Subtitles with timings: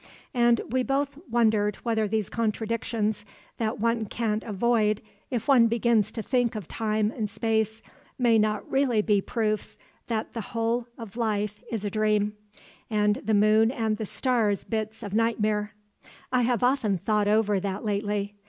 [0.33, 3.23] And we both wondered whether these contradictions
[3.59, 7.83] that one can't avoid if one begins to think of time and space
[8.17, 9.77] may not really be proofs
[10.07, 12.35] that the whole of life is a dream,
[12.89, 15.75] and the moon and the stars bits of nightmare.
[16.31, 18.33] I have often thought over that lately.